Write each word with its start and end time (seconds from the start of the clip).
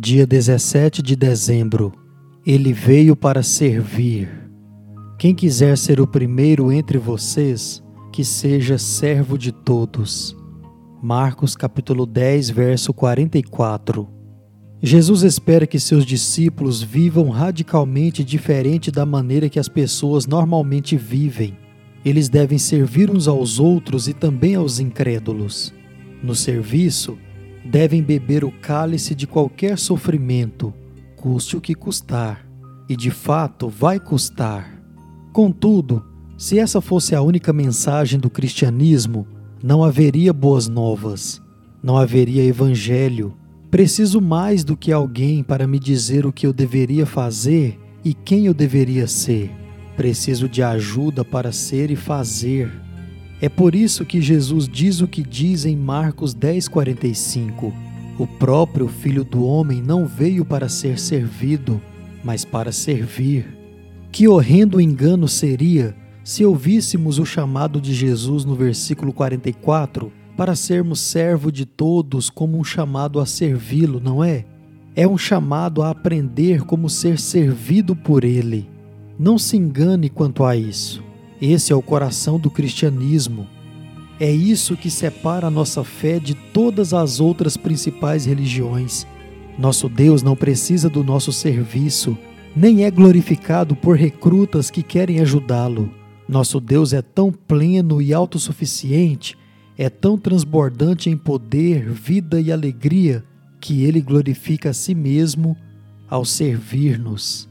Dia 0.00 0.24
17 0.24 1.02
de 1.02 1.16
dezembro. 1.16 1.92
Ele 2.46 2.72
veio 2.72 3.16
para 3.16 3.42
servir. 3.42 4.28
Quem 5.18 5.34
quiser 5.34 5.76
ser 5.76 6.00
o 6.00 6.06
primeiro 6.06 6.70
entre 6.70 6.98
vocês, 6.98 7.82
que 8.12 8.24
seja 8.24 8.78
servo 8.78 9.36
de 9.36 9.50
todos. 9.50 10.36
Marcos 11.02 11.56
capítulo 11.56 12.06
10, 12.06 12.48
verso 12.50 12.94
44. 12.94 14.08
Jesus 14.80 15.24
espera 15.24 15.66
que 15.66 15.80
seus 15.80 16.06
discípulos 16.06 16.80
vivam 16.80 17.28
radicalmente 17.28 18.22
diferente 18.22 18.92
da 18.92 19.04
maneira 19.04 19.48
que 19.48 19.58
as 19.58 19.68
pessoas 19.68 20.28
normalmente 20.28 20.96
vivem. 20.96 21.58
Eles 22.04 22.28
devem 22.28 22.56
servir 22.56 23.10
uns 23.10 23.26
aos 23.26 23.58
outros 23.58 24.06
e 24.06 24.14
também 24.14 24.54
aos 24.54 24.78
incrédulos. 24.78 25.74
No 26.22 26.36
serviço, 26.36 27.18
devem 27.64 28.02
beber 28.02 28.44
o 28.44 28.50
cálice 28.50 29.14
de 29.14 29.26
qualquer 29.26 29.78
sofrimento, 29.78 30.72
custe 31.16 31.56
o 31.56 31.60
que 31.60 31.74
custar, 31.74 32.46
e 32.88 32.96
de 32.96 33.10
fato 33.10 33.68
vai 33.68 33.98
custar. 34.00 34.82
Contudo, 35.32 36.04
se 36.36 36.58
essa 36.58 36.80
fosse 36.80 37.14
a 37.14 37.22
única 37.22 37.52
mensagem 37.52 38.18
do 38.18 38.30
cristianismo, 38.30 39.26
não 39.62 39.82
haveria 39.82 40.32
boas 40.32 40.68
novas, 40.68 41.42
não 41.82 41.96
haveria 41.96 42.44
evangelho 42.44 43.36
Preciso 43.70 44.18
mais 44.18 44.64
do 44.64 44.74
que 44.74 44.90
alguém 44.90 45.42
para 45.42 45.66
me 45.66 45.78
dizer 45.78 46.24
o 46.24 46.32
que 46.32 46.46
eu 46.46 46.54
deveria 46.54 47.04
fazer 47.04 47.78
e 48.02 48.14
quem 48.14 48.46
eu 48.46 48.54
deveria 48.54 49.06
ser. 49.06 49.50
Preciso 49.94 50.48
de 50.48 50.62
ajuda 50.62 51.22
para 51.22 51.52
ser 51.52 51.90
e 51.90 51.96
fazer. 51.96 52.72
É 53.40 53.48
por 53.48 53.74
isso 53.74 54.04
que 54.04 54.20
Jesus 54.20 54.68
diz 54.68 55.00
o 55.00 55.06
que 55.06 55.22
diz 55.22 55.64
em 55.64 55.76
Marcos 55.76 56.34
10:45. 56.34 57.72
O 58.18 58.26
próprio 58.26 58.88
Filho 58.88 59.22
do 59.22 59.44
homem 59.44 59.80
não 59.80 60.06
veio 60.06 60.44
para 60.44 60.68
ser 60.68 60.98
servido, 60.98 61.80
mas 62.24 62.44
para 62.44 62.72
servir. 62.72 63.46
Que 64.10 64.26
horrendo 64.26 64.80
engano 64.80 65.28
seria 65.28 65.94
se 66.24 66.44
ouvíssemos 66.44 67.18
o 67.18 67.24
chamado 67.24 67.80
de 67.80 67.94
Jesus 67.94 68.44
no 68.44 68.54
versículo 68.54 69.12
44 69.12 70.12
para 70.36 70.54
sermos 70.54 71.00
servo 71.00 71.50
de 71.50 71.64
todos 71.64 72.28
como 72.28 72.58
um 72.58 72.64
chamado 72.64 73.18
a 73.18 73.24
servi-lo, 73.24 73.98
não 73.98 74.22
é? 74.22 74.44
É 74.94 75.06
um 75.06 75.16
chamado 75.16 75.80
a 75.80 75.90
aprender 75.90 76.64
como 76.64 76.90
ser 76.90 77.18
servido 77.18 77.96
por 77.96 78.24
ele. 78.24 78.68
Não 79.18 79.38
se 79.38 79.56
engane 79.56 80.10
quanto 80.10 80.44
a 80.44 80.54
isso. 80.54 81.02
Esse 81.40 81.72
é 81.72 81.76
o 81.76 81.82
coração 81.82 82.38
do 82.38 82.50
cristianismo. 82.50 83.46
É 84.18 84.30
isso 84.30 84.76
que 84.76 84.90
separa 84.90 85.46
a 85.46 85.50
nossa 85.50 85.84
fé 85.84 86.18
de 86.18 86.34
todas 86.34 86.92
as 86.92 87.20
outras 87.20 87.56
principais 87.56 88.24
religiões. 88.24 89.06
Nosso 89.58 89.88
Deus 89.88 90.22
não 90.22 90.34
precisa 90.34 90.88
do 90.88 91.04
nosso 91.04 91.32
serviço, 91.32 92.16
nem 92.54 92.84
é 92.84 92.90
glorificado 92.90 93.76
por 93.76 93.96
recrutas 93.96 94.70
que 94.70 94.82
querem 94.82 95.20
ajudá-lo. 95.20 95.90
Nosso 96.28 96.60
Deus 96.60 96.92
é 96.92 97.02
tão 97.02 97.32
pleno 97.32 98.02
e 98.02 98.12
autossuficiente 98.12 99.36
é 99.78 99.88
tão 99.88 100.18
transbordante 100.18 101.08
em 101.08 101.16
poder, 101.16 101.88
vida 101.88 102.40
e 102.40 102.50
alegria 102.50 103.24
que 103.60 103.84
ele 103.84 104.00
glorifica 104.00 104.70
a 104.70 104.72
si 104.72 104.92
mesmo 104.92 105.56
ao 106.10 106.24
servir-nos. 106.24 107.48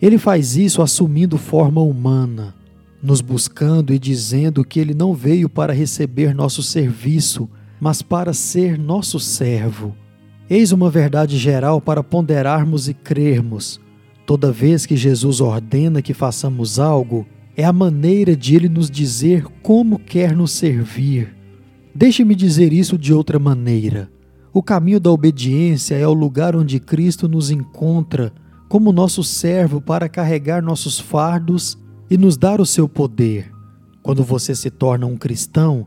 Ele 0.00 0.18
faz 0.18 0.58
isso 0.58 0.82
assumindo 0.82 1.38
forma 1.38 1.80
humana, 1.80 2.54
nos 3.04 3.20
buscando 3.20 3.92
e 3.92 3.98
dizendo 3.98 4.64
que 4.64 4.80
ele 4.80 4.94
não 4.94 5.14
veio 5.14 5.48
para 5.48 5.72
receber 5.72 6.34
nosso 6.34 6.62
serviço, 6.62 7.48
mas 7.80 8.02
para 8.02 8.32
ser 8.32 8.78
nosso 8.78 9.20
servo. 9.20 9.94
Eis 10.50 10.72
uma 10.72 10.90
verdade 10.90 11.38
geral 11.38 11.80
para 11.80 12.02
ponderarmos 12.02 12.88
e 12.88 12.94
crermos. 12.94 13.80
Toda 14.26 14.50
vez 14.50 14.86
que 14.86 14.96
Jesus 14.96 15.40
ordena 15.40 16.02
que 16.02 16.14
façamos 16.14 16.80
algo, 16.80 17.26
é 17.56 17.64
a 17.64 17.72
maneira 17.72 18.34
de 18.34 18.56
ele 18.56 18.68
nos 18.68 18.90
dizer 18.90 19.44
como 19.62 19.98
quer 19.98 20.34
nos 20.34 20.50
servir 20.50 21.44
Deixe-me 21.96 22.34
dizer 22.34 22.72
isso 22.72 22.98
de 22.98 23.14
outra 23.14 23.38
maneira. 23.38 24.10
O 24.52 24.60
caminho 24.60 24.98
da 24.98 25.12
obediência 25.12 25.94
é 25.94 26.06
o 26.06 26.12
lugar 26.12 26.56
onde 26.56 26.80
Cristo 26.80 27.28
nos 27.28 27.52
encontra 27.52 28.32
como 28.68 28.92
nosso 28.92 29.22
servo 29.22 29.80
para 29.80 30.08
carregar 30.08 30.60
nossos 30.60 30.98
fardos 30.98 31.78
e 32.10 32.16
nos 32.16 32.36
dar 32.36 32.60
o 32.60 32.66
seu 32.66 32.88
poder. 32.88 33.50
Quando 34.02 34.22
você 34.22 34.54
se 34.54 34.70
torna 34.70 35.06
um 35.06 35.16
cristão, 35.16 35.86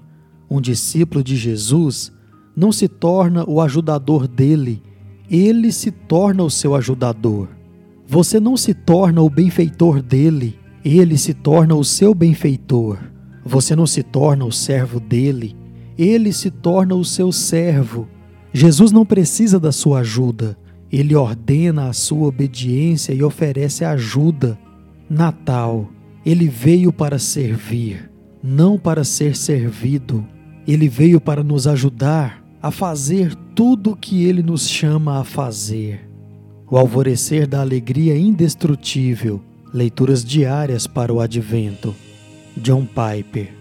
um 0.50 0.59
discípulo 0.59 1.23
de 1.23 1.35
Jesus, 1.35 2.11
não 2.55 2.72
se 2.72 2.88
torna 2.88 3.47
o 3.47 3.61
ajudador 3.61 4.28
dele, 4.28 4.81
ele 5.29 5.72
se 5.72 5.91
torna 5.91 6.44
o 6.44 6.50
seu 6.50 6.73
ajudador. 6.73 7.50
Você 8.07 8.39
não 8.39 8.55
se 8.55 8.73
torna 8.73 9.22
o 9.22 9.29
benfeitor 9.29 10.01
dele, 10.01 10.57
ele 10.83 11.17
se 11.17 11.33
torna 11.33 11.75
o 11.75 11.83
seu 11.83 12.16
benfeitor. 12.16 12.97
Você 13.44 13.75
não 13.75 13.85
se 13.85 14.01
torna 14.01 14.45
o 14.45 14.51
servo 14.51 14.99
dele, 14.99 15.55
ele 15.97 16.34
se 16.34 16.49
torna 16.49 16.95
o 16.95 17.05
seu 17.05 17.31
servo. 17.31 18.07
Jesus 18.53 18.91
não 18.91 19.05
precisa 19.05 19.59
da 19.59 19.72
sua 19.72 19.99
ajuda, 19.99 20.57
ele 20.91 21.16
ordena 21.16 21.89
a 21.89 21.94
sua 21.94 22.28
obediência 22.28 23.13
e 23.13 23.22
oferece 23.22 23.85
ajuda. 23.85 24.57
Natal, 25.09 25.89
ele 26.27 26.49
veio 26.49 26.91
para 26.91 27.17
servir, 27.17 28.11
não 28.43 28.77
para 28.77 29.05
ser 29.05 29.33
servido. 29.33 30.27
Ele 30.67 30.89
veio 30.89 31.21
para 31.21 31.41
nos 31.41 31.65
ajudar 31.65 32.43
a 32.61 32.69
fazer 32.69 33.33
tudo 33.55 33.91
o 33.91 33.95
que 33.95 34.25
ele 34.25 34.43
nos 34.43 34.67
chama 34.67 35.21
a 35.21 35.23
fazer. 35.23 36.05
O 36.69 36.77
alvorecer 36.77 37.47
da 37.47 37.61
alegria 37.61 38.17
indestrutível. 38.17 39.41
Leituras 39.73 40.25
diárias 40.25 40.85
para 40.85 41.13
o 41.13 41.21
advento. 41.21 41.95
John 42.57 42.85
Piper 42.85 43.53